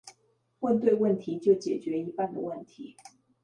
[0.61, 2.97] 問對問題，就解決一半的問題